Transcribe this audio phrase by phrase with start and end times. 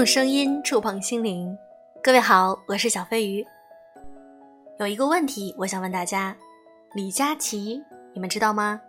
[0.00, 1.54] 用声音触碰心灵，
[2.02, 3.46] 各位好，我是小飞鱼。
[4.78, 6.34] 有一个问题，我想问大家：
[6.94, 7.84] 李佳琦，
[8.14, 8.80] 你们知道吗？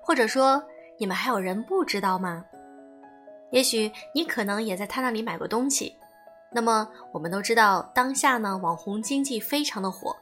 [0.00, 0.62] 或者说，
[0.98, 2.44] 你们还有人不知道吗？
[3.50, 5.96] 也许你可能也在他那里买过东西。
[6.52, 10.14] 那么，我们都知道，当下呢，网红经济非常的火。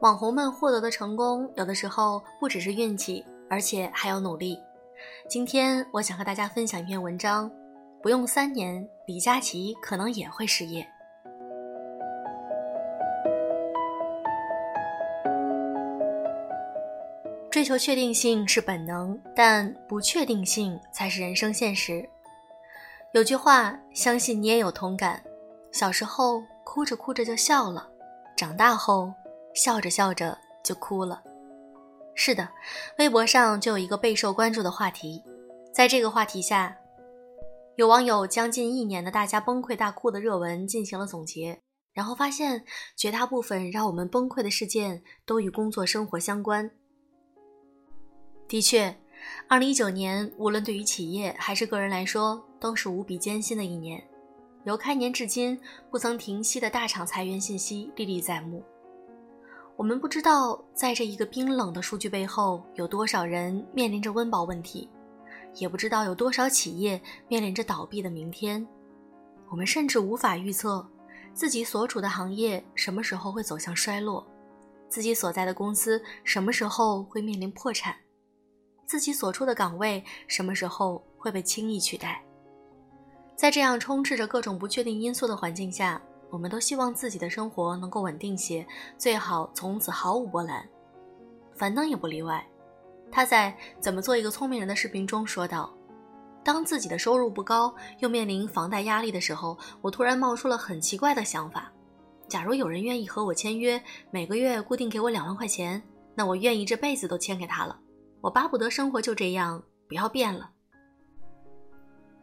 [0.00, 4.58] 网红们获得的成功，有的时候不只是运气，而且还要努力。
[5.28, 7.48] 今天，我想和大家分享一篇文章。
[8.00, 10.86] 不用三年，李佳琦可能也会失业。
[17.50, 22.08] 追求确定性是本能，但不确定性才是人生现实。
[23.12, 25.20] 有句话，相信你也有同感：
[25.72, 27.88] 小时候哭着哭着就笑了，
[28.36, 29.12] 长大后
[29.54, 31.20] 笑着笑着就哭了。
[32.14, 32.48] 是的，
[32.98, 35.24] 微博上就有一个备受关注的话题，
[35.72, 36.76] 在这个话题下。
[37.78, 41.60] 有网友将近一年的大家崩溃大哭的热文进行了总结，
[41.92, 42.64] 然后发现
[42.96, 46.68] 绝大部分让我们崩溃的事件都与工作生活相关。
[48.48, 48.98] 的确，
[49.46, 54.02] 二零一九年无论对于企业还是个人来说都是无比艰辛的一年，
[54.64, 55.56] 由开年至今
[55.88, 58.60] 不曾停息的大厂裁员信息历历在目。
[59.76, 64.88] 我们不知道在这一个冰冷的数据背后，有多少人面临着温饱问题。
[65.54, 68.66] 也不知道有多少企业面临着倒闭的明天，
[69.48, 70.86] 我们甚至无法预测
[71.34, 74.26] 自己所处的行业什么时候会走向衰落，
[74.88, 77.96] 自己所在的公司什么时候会面临破产，
[78.84, 82.22] 自己所处的岗位什么时候会被轻易取代。
[83.36, 90.68] 在这样充斥着各种不确定因素的环境下，我们都希望自己的生活能够稳定些，最好从此毫无波澜，
[91.54, 92.46] 樊登也不例外。
[93.10, 95.72] 他在《怎么做一个聪明人》的视频中说道
[96.44, 101.72] ：“当自己的收入不高，又面临房贷压力的时候，我突然冒出了很奇怪的想法。
[102.28, 105.82] 假如有人愿意和我签约，每个月固定给我两万块钱，
[106.14, 107.78] 那我愿意这辈子都签给他了。
[108.20, 110.50] 我巴不得生活就这样，不要变了。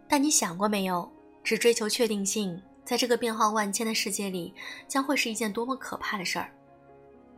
[0.08, 1.12] 但你想过没有，
[1.44, 4.54] 只追求确定性，在这个变化万千的世界里，
[4.88, 6.52] 将会是一件多么可怕的事儿？”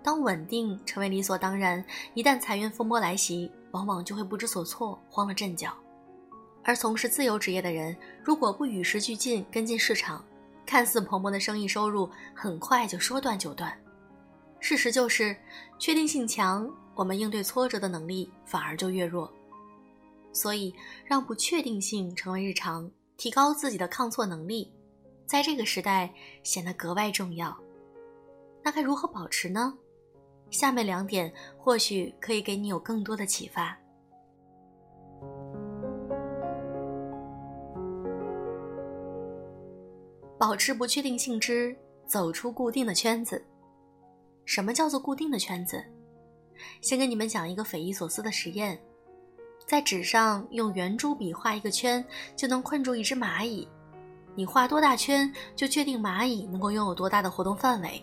[0.08, 5.74] 当稳定成为理所当然，一旦财运风波来袭，往往就会不知所措，慌了阵脚。
[6.64, 10.24] 而从事自由职业的人，如果不与时俱进，跟进市场，
[10.66, 13.78] 看似蓬勃的生意收入很快就说断就断。
[14.62, 15.36] 事实就是，
[15.78, 19.30] 确定性强，我们应对挫折的能力反而就越弱。
[20.32, 24.72] 所以，让不确定性成为日常，提高自己的抗挫能力，
[25.26, 26.10] 在这个时代
[26.44, 27.54] 显得格外重要。
[28.64, 29.78] 那该如何保持呢？
[30.50, 33.78] 下面两点或许可以给你有更多的启发。
[40.40, 41.76] 保持不确定性之
[42.06, 43.44] 走出固定的圈子。
[44.46, 45.84] 什么叫做固定的圈子？
[46.82, 48.80] 先跟你们讲一个匪夷所思的实验：
[49.66, 53.68] 在纸上用圆珠笔画一个圈，就能困住一只蚂蚁。
[54.36, 58.02] 你画多大圈，就确定蚂蚁能够拥有多大的活动范围。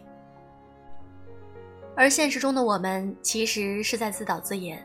[1.97, 4.85] 而现实中的我们其实是在自导自演，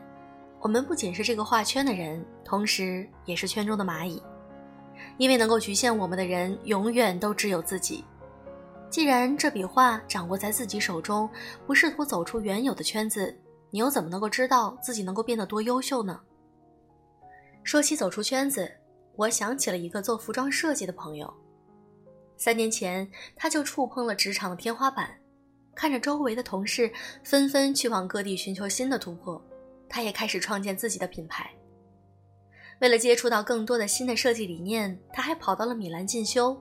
[0.60, 4.22] 我们不仅是这个画圈的人，同时也是圈中的蚂蚁，
[5.18, 8.04] 因为能够局限我们的人永远都只有自己。
[8.88, 11.28] 既然这笔画掌握在自己手中，
[11.66, 13.36] 不试图走出原有的圈子，
[13.70, 16.20] 你又怎么能够知道自己能够变得多优秀呢？
[17.64, 18.70] 说起走出圈子，
[19.16, 21.32] 我想起了一个做服装设计的朋友，
[22.36, 25.19] 三年前他就触碰了职场的天花板。
[25.80, 26.92] 看着周围的同事
[27.24, 29.42] 纷纷去往各地寻求新的突破，
[29.88, 31.50] 他也开始创建自己的品牌。
[32.82, 36.54] 为了接触到更多的新的设计理念，他还跑到了米兰进修。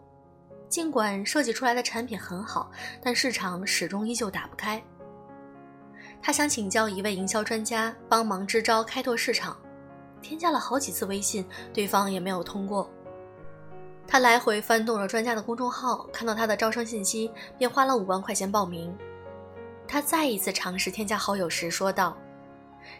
[0.69, 2.71] 尽管设计出来的产品很好，
[3.03, 4.81] 但市场始终依旧打不开。
[6.21, 9.57] 他想请教一位营销专家帮忙支招开拓市场，
[10.21, 12.89] 添加了好几次微信，对方也没有通过。
[14.07, 18.97] 他来回翻动了专家的公众号，看到他的招生信息，便花了五万块钱报名。
[19.89, 22.15] 他再一次尝试添加好友时说道：“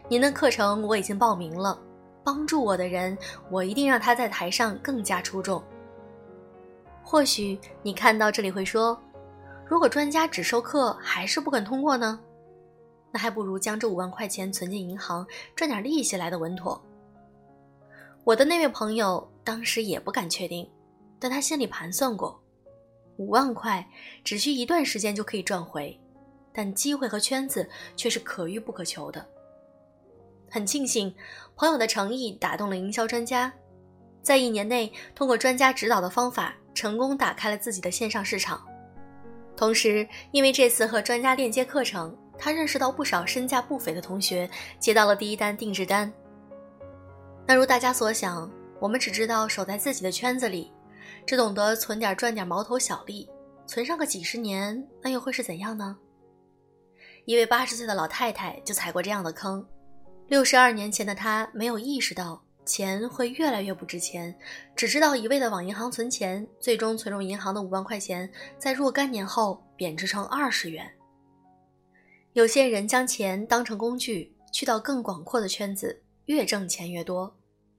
[0.10, 1.80] 您的课程我已经报名了，
[2.24, 3.16] 帮助我的人，
[3.52, 5.64] 我一定让他在台上更加出众。”
[7.06, 9.00] 或许你看到这里会说
[9.70, 12.20] ：“如果专家只授课还是不肯通过呢？
[13.12, 15.24] 那还不如将这五万块钱存进银行，
[15.56, 16.82] 赚点利息来的稳妥。”
[18.26, 20.68] 我的那位朋友当时也不敢确定，
[21.20, 22.42] 但他心里盘算过，
[23.18, 23.88] 五万块
[24.24, 25.96] 只需一段时间就可以赚回。
[26.54, 29.26] 但机会和圈子却是可遇不可求的。
[30.50, 31.14] 很庆幸，
[31.56, 33.54] 朋友的诚意打动了营销专家，
[34.22, 38.66] 在一年内，通过专家指导的方法，成功打开了自己的线上市场。
[39.56, 44.50] 同时，因为这次和专家链接课程，他认识到不少身价不菲的同学
[44.80, 46.12] 接到了第一单定制单。
[47.46, 48.50] 那如大家所想，
[48.80, 50.72] 我们只知道守在自己的圈子里，
[51.26, 53.30] 只懂得存点赚点毛头小利，
[53.68, 55.98] 存上个几十年，那又会是怎样呢？
[57.30, 59.64] 一位八十岁的老太太就踩过这样的坑。
[60.30, 64.36] 六十二年前的她没有意识到钱会越来越不值钱，
[64.76, 68.28] 只知道一味的往银行存钱，最终存入银行的五万块钱，
[68.58, 70.92] 在若干年后贬值成二十元。
[72.34, 77.32] 有些人将钱当成工具，去到更广阔的圈子，越挣钱越多；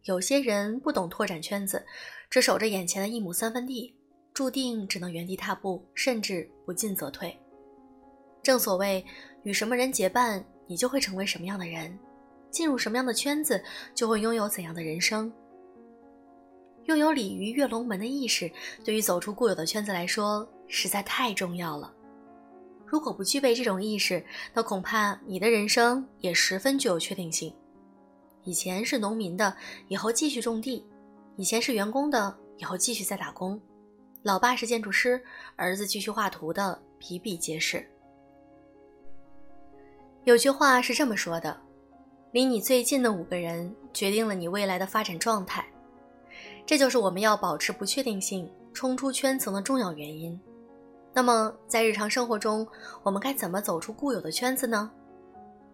[0.04, 1.84] 有些人不懂拓展圈子，
[2.30, 3.96] 只守着眼前的一亩三分地，
[4.32, 7.36] 注定只能原地踏步，甚至不进则退。
[8.44, 9.04] 正所谓。
[9.42, 11.90] 与什么人结伴，你就会成为什么样的人；
[12.50, 13.62] 进入什么样的圈子，
[13.94, 15.32] 就会拥有怎样的人生。
[16.84, 18.50] 拥有鲤鱼跃龙门的意识，
[18.84, 21.92] 对于走出固有的圈子来说，实在太重要了。
[22.86, 27.54] 如果不具备这种意识，那恐怕你的人生也十分具有确定性。
[28.42, 29.54] 以前是农民的，
[29.88, 30.82] 以后继续种地；
[31.36, 33.56] 以前是员工的，以后继续在打工；
[34.22, 35.22] 老爸是建筑师，
[35.54, 37.86] 儿子继续画图的，比比皆是。
[40.24, 41.58] 有句话是这么说的
[42.32, 45.66] ：“离你最近的五个人，决定了你未来的发展状态。”
[46.66, 50.38] 这就是我们要保持不确定性、冲出圈层的重要原因。
[51.12, 52.68] 那么，在日常生活中，
[53.02, 54.90] 我们该怎么走出固有的圈子呢？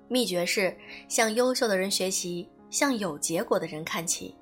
[0.09, 0.75] 秘诀是
[1.09, 4.35] 向优秀的人学习，向有结果的人看齐，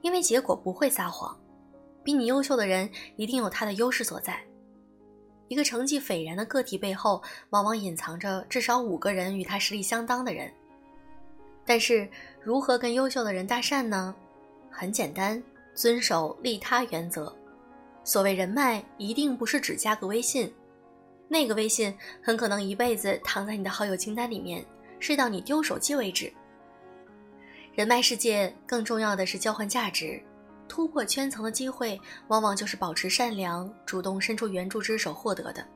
[0.00, 1.38] 因为结果不会撒谎。
[2.02, 4.42] 比你优秀的人一定有他的优势所在。
[5.50, 7.20] 一个成绩斐然的个体背后，
[7.50, 10.48] 往往隐藏着至少五个人与他实力相当的人。
[11.66, 12.08] 但是，
[12.40, 14.14] 如何跟优秀的人搭讪呢？
[14.70, 15.42] 很简单，
[15.74, 17.36] 遵守利他原则。
[18.04, 20.54] 所谓人脉，一定不是只加个微信，
[21.26, 21.92] 那个微信
[22.22, 24.64] 很可能一辈子躺在你的好友清单里面，
[25.00, 26.32] 睡到你丢手机为止。
[27.74, 30.22] 人脉世界，更重要的是交换价值。
[30.70, 35.66] 突破圈层的机会，往往就是保持善良、主动伸出援助之手获得的。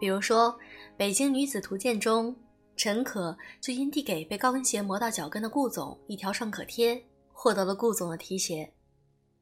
[0.00, 0.52] 比如说，
[0.96, 2.34] 《北京女子图鉴》中，
[2.76, 7.00] 陈可就因递给被高跟鞋磨到脚跟的顾总一条创可贴，
[7.32, 8.74] 获得了顾总的提携。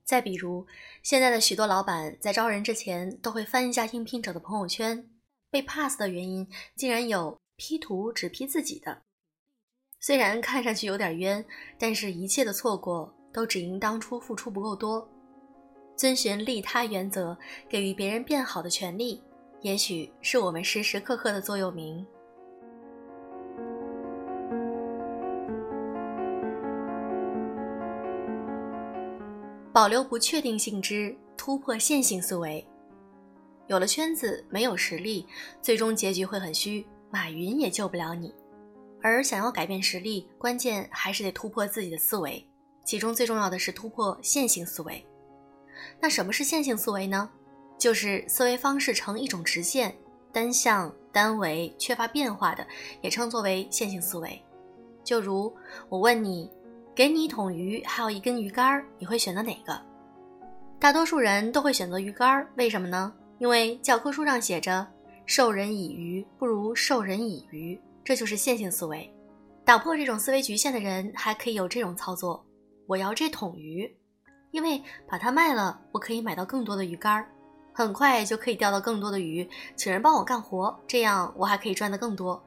[0.04, 0.66] 再比如，
[1.02, 5.08] 现在的许多老板在招人之前都会翻一下应聘者的朋友圈，
[5.50, 6.46] 被 pass 的原因
[6.76, 9.00] 竟然有 P 图只 P 自己的。
[9.98, 11.42] 虽然看上去有点冤，
[11.78, 13.14] 但是一切的错过。
[13.32, 15.08] 都只因当初付出不够多，
[15.96, 17.36] 遵循利他原则，
[17.68, 19.22] 给予别人变好的权利，
[19.60, 22.06] 也许是我们时时刻刻的座右铭。
[29.72, 32.66] 保留不确定性之突破线性思维，
[33.66, 35.26] 有了圈子没有实力，
[35.60, 38.34] 最终结局会很虚，马云也救不了你。
[39.02, 42.42] 而想要改变实力，关键还是得突破自己的思维。
[42.86, 45.04] 其中最重要的是突破线性思维。
[46.00, 47.28] 那什么是线性思维呢？
[47.76, 49.94] 就是思维方式呈一种直线、
[50.32, 52.66] 单向、单维、缺乏变化的，
[53.02, 54.40] 也称作为线性思维。
[55.04, 55.54] 就如
[55.88, 56.50] 我问你，
[56.94, 59.78] 给你一桶鱼，还有一根鱼竿，你会选择哪个？
[60.78, 63.12] 大多数人都会选择鱼竿，为什么呢？
[63.38, 64.86] 因为教科书上写着
[65.26, 69.12] “授人以鱼，不如授人以渔”，这就是线性思维。
[69.64, 72.45] 打破这种思维局限的人，还可以有这种操作。
[72.86, 73.96] 我要这桶鱼，
[74.50, 77.26] 因为把它卖了，我可以买到更多的鱼竿，
[77.72, 82.42] 很快就可以钓到更多的鱼，请人帮我干活，这样我还可以赚得更多。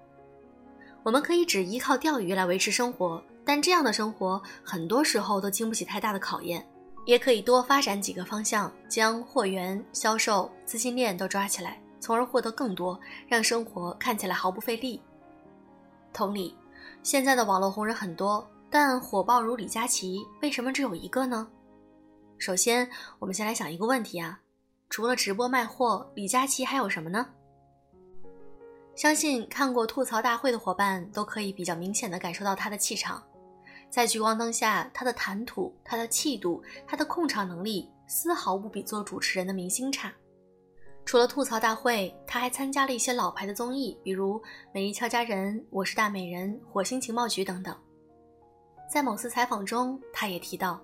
[1.04, 6.66] 我们可以只依靠钓鱼来维持生活，但这样的生活很多时候都经不起太大的考验。
[7.06, 15.02] 也可以多发展几个方向，将货源、销售、资金链都抓起来，从而获得更多，让生活看起来毫不费力。
[16.14, 16.56] 同理，
[17.02, 18.48] 现在的网络红人很多。
[18.70, 21.48] 但火爆如李佳琦，为什么只有一个呢？
[22.38, 24.40] 首先，我们先来想一个问题啊，
[24.90, 27.28] 除了直播卖货，李佳琦还有什么呢？
[28.96, 33.24] 相信看过吐槽大会的伙伴都可以比较明显的感受到他的气场，
[33.90, 40.14] 在聚光灯下，他的谈吐、他的气度、他的控场能力，丝毫不比做主持人的明星差。
[41.06, 44.38] 除了吐槽大会，他还参加了一些老牌的综艺，比如
[44.74, 47.76] 《美丽俏佳人》《我是大美人》《火星情报局》等等。
[48.90, 50.82] 在某次采访中，他也提到，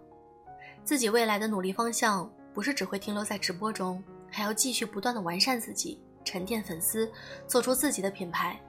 [0.83, 7.11] 自己未来的努力方向不是只会停留在直播中，还要继续不断的完善自己，沉淀粉丝，
[7.47, 8.61] 做出自己的品牌。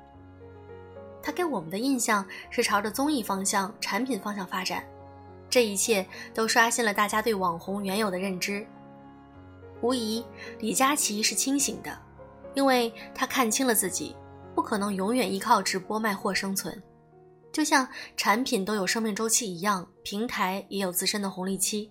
[1.22, 4.82] 他给我们的印象是朝着综艺方向、产品方向发展，
[5.50, 8.66] 这一切都刷新了大家对网红原有的认知。
[9.82, 10.24] 无疑，
[10.60, 11.94] 李佳琦是清醒的，
[12.54, 14.16] 因为他看清了自己，
[14.54, 16.82] 不可能永远依靠直播卖货生存。
[17.56, 21.90] 就像产品都有生命周期一样，平台也有自身的红利期。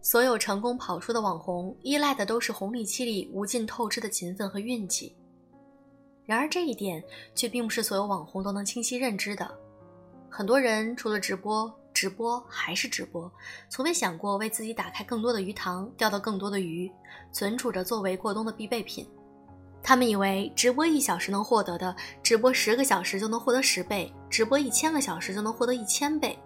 [0.00, 5.14] 所有成功跑出的网红，依赖的都是红利期里无尽透支的勤奋和运气。
[6.24, 9.54] 然而这一点却并不是所有网红都能清晰认知的。
[10.30, 13.30] 很多人除了直播，直播还是直播，
[13.68, 16.90] 从未想过为自己打开更多的鱼塘，钓到更多的鱼，
[17.34, 19.06] 存储着作为过冬的必备品。
[19.88, 26.38] 他们以为直播一小时能获得的，直播十个小时就能获得十倍，直播一千个小时就能获得一千倍。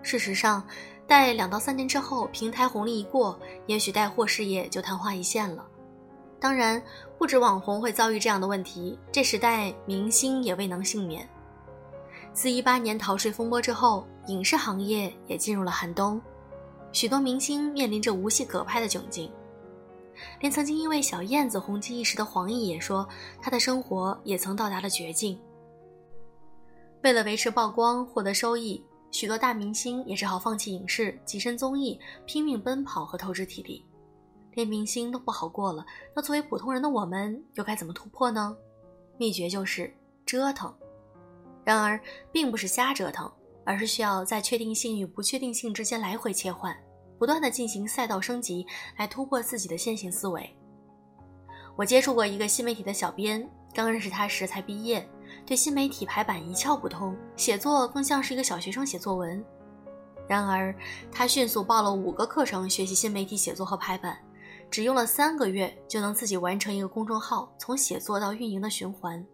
[0.00, 0.66] 事实上，
[1.06, 5.66] 待两到三年之后，平台红利一过，也许带货事业就昙花一现了。
[6.40, 6.82] 当然，
[7.18, 11.28] 不止网红会遭遇这样的问题，这时代明星也未能幸免。
[12.32, 16.18] 自一八年逃税风波之后，影视行业也进入了寒冬，
[16.90, 19.30] 许多明星面临着无戏可拍的窘境。
[20.40, 23.08] 连曾经因为小燕子红极一时的黄奕也说，
[23.40, 25.38] 他的生活也曾到达了绝境。
[27.02, 33.84] 为了维持曝光、获得收益，许多大明星也只好放弃影视，跻身综艺，拼命奔跑和透支体力。
[34.54, 38.56] 连明星都不好过了，那作为普通人的我们又该怎么突破呢？
[39.16, 39.92] 秘诀就是
[40.26, 40.72] 折腾。
[41.64, 42.00] 然而，
[42.30, 43.30] 并不是瞎折腾，
[43.64, 46.76] 而是需要在确定性与不确定性之间来回切换。
[47.22, 50.56] 不断的进行赛道升级，来突破自己的线性思维。
[51.76, 55.08] 我接触过一个新媒体的小编，刚认识他时才毕业，
[55.46, 59.40] 对新媒体排版一窍不通，写作更像是一个小学生写作文。
[60.26, 60.74] 然而，
[61.12, 64.18] 他迅速报了五个课程学习新媒体写作和排版，
[64.68, 69.24] 只用了三个月就能自己完成一个公众号从写作到运营的循环。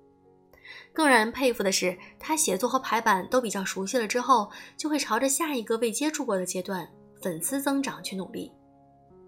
[0.92, 6.87] 更让人佩服的是，他写作和排版都比较熟悉了之后，就会朝着下一个未接触过的阶段。
[7.21, 8.53] 粉丝增长去努力，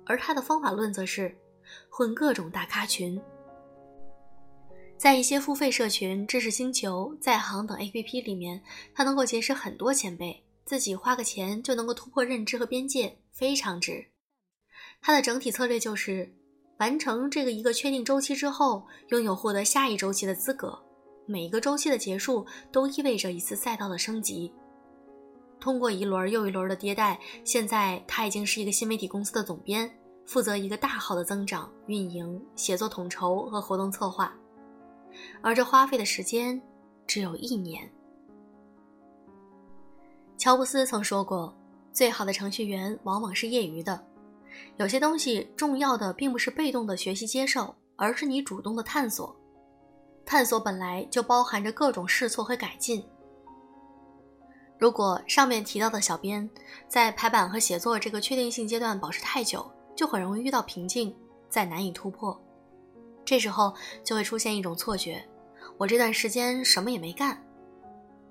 [0.07, 1.37] 而他的方法论则是
[1.89, 3.21] 混各种大咖群，
[4.97, 8.63] 在一些付费社群、知识星球、在行等 APP 里面，
[8.95, 14.07] 他能够结识很多前辈，自己花个钱就能够突破认知和边界，非常值。
[15.01, 16.35] 他的整体策略就是
[16.79, 20.79] 完成这个一个确定周期之后，拥有获得下一周期的资格。
[21.27, 24.53] 每一个周期的结束都意味着一次赛道的升级。
[25.61, 29.91] 通过一轮又一轮的迭代，现在他已经是一个新媒体公司的总编，
[30.25, 34.35] 负责一个大号的增长、运营、写作统筹和活动策划，
[35.43, 36.61] 而这花费的时间
[37.07, 37.89] 只有一年。
[40.39, 41.55] 乔布斯曾说过
[41.93, 44.03] ：“最好的程序员往往是业余的。”
[44.79, 49.37] 有些东西重要的并不是被动的学习接受，而是你主动的探索。
[50.25, 53.05] 探索本来就包含着各种试错和改进。
[54.81, 56.49] 如果上面提到的小编
[56.89, 61.15] 在排版和写作这个确定性阶段保持太久，就很容易遇到瓶颈，
[61.51, 62.41] 再难以突破。
[63.23, 65.23] 这时候就会出现一种错觉：
[65.77, 67.39] 我这段时间什么也没干。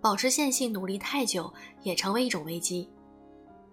[0.02, 1.54] 保持线性努力太久
[1.84, 2.90] 也成为一种危机。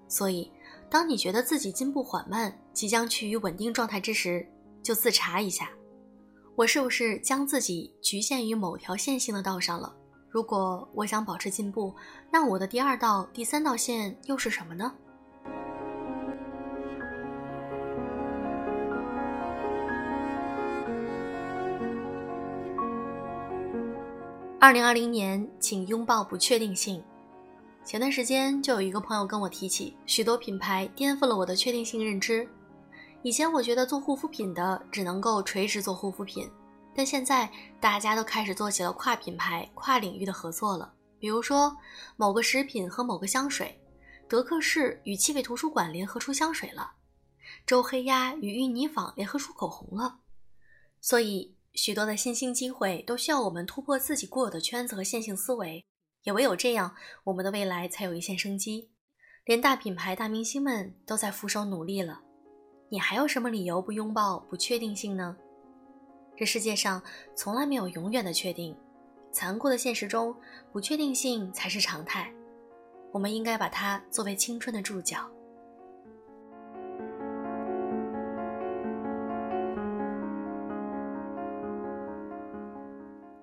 [0.06, 0.52] 所以，
[0.90, 4.46] 当你觉得自己进步缓慢，即将趋于稳定状态之时，
[4.82, 5.70] 就自查一下：
[6.54, 9.96] 我是不是将自己局限于某条线性的道上了？
[10.36, 11.94] 如果我想保持进步，
[12.30, 14.92] 那我的第二道、第三道线又是什么呢？
[24.60, 27.02] 二零二零年，请拥抱不确定性。
[27.82, 32.46] 前段时间就有一个朋友跟我提起，许多品牌颠覆了我的确定性认知。
[33.22, 36.46] 以前我觉得做护肤品的只能够垂直做护肤品。
[36.96, 37.48] 但现在
[37.78, 40.94] 大家都开始做起了跨品牌、跨领域的合作了。
[41.18, 41.76] 比如说，
[42.16, 43.78] 某个食品和某个香水，
[44.26, 46.92] 德克士与气味图书馆联合出香水了，
[47.66, 50.20] 周黑鸭与芋泥坊联合出口红了。
[51.00, 55.84] 所以，许多的新兴机会都需要我们突破自己固有的圈子和线性思维，
[56.22, 58.90] 也唯有这样，我们的未来才有一线生机。
[59.44, 62.20] 连大品牌、大明星们都在俯首努力了，
[62.88, 65.36] 你还有什么理由不拥抱不确定性呢？
[66.36, 67.02] 这世界上
[67.34, 68.76] 从来没有永远的确定，
[69.32, 70.36] 残酷的现实中，
[70.70, 72.30] 不确定性才是常态。
[73.10, 75.30] 我们应该把它作为青春的注脚。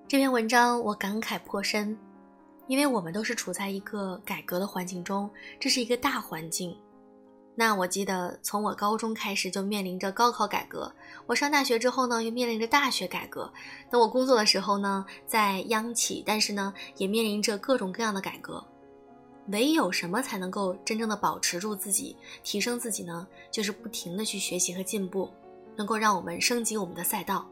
[0.06, 1.98] 这篇文章我感慨颇深，
[2.68, 6.78] 因为我们都是处在一个改革的环境中，这是一个大环境。
[7.56, 10.92] 那我记得，从我高中开始就面临着高考改革，
[11.26, 13.52] 我上大学之后呢，又面临着大学改革。
[13.88, 18.64] 等我工作的时候呢，在央企，但是呢，也面临着各种各样的改革。
[19.48, 23.26] 唯有什么才能够真正的保持住自己、提升自己呢？
[23.50, 25.30] 就是不停的去学习和进步，
[25.76, 27.46] 能够让我们升级我们的赛道。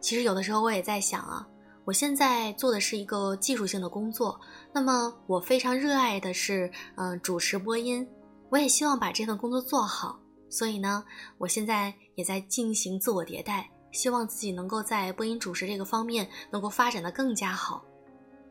[0.00, 1.46] 其实有的时候我也在想啊，
[1.84, 4.40] 我现在做的是一个技术性的工作，
[4.72, 8.08] 那么我非常热爱的是嗯主持播音，
[8.50, 10.20] 我也希望把这份工作做好。
[10.48, 11.04] 所以呢，
[11.38, 17.84] 我现在也在进行自我迭代，希望自己能够在播音主持这个方面能够发展的更加好。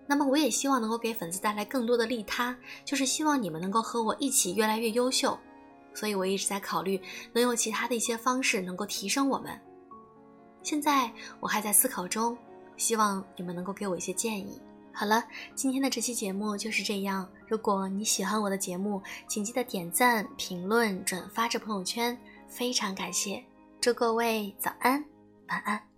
[0.08, 5.38] 那么我也希望能够给粉丝带来更多的利他，就是希望你们能够和我一起越来越优秀。
[5.94, 7.02] 所以我一直在考虑
[7.34, 9.60] 能用其他的一些方式能够提升我们。
[10.64, 12.38] 现在我还在思考中，
[12.78, 14.62] 希望你们能够给我一些建议。
[14.94, 17.30] 好了，今天的这期节目就是这样。
[17.50, 22.16] 如果你喜欢我的节目，请记得点赞、评论、转发至朋友圈，
[22.48, 23.44] 非常感谢。
[23.82, 25.04] 祝各位早安、
[25.48, 25.89] 晚安。